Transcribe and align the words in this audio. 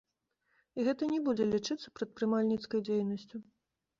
І 0.77 0.85
гэта 0.87 1.09
не 1.11 1.19
будзе 1.27 1.45
лічыцца 1.51 1.93
прадпрымальніцкай 1.99 2.79
дзейнасцю. 2.87 3.37